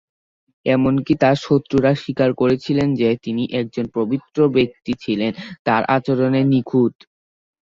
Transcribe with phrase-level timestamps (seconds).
[0.65, 5.31] এমনকি তার শত্রুরা স্বীকার করেছিলেন যে, তিনি একজন পবিত্র ব্যক্তি ছিলেন,
[5.65, 6.95] তাঁর আচরণে নিখুঁত।